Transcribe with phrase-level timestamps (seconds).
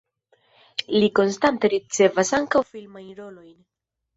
[0.95, 3.55] Li konstante ricevas ankaŭ filmajn rolojn.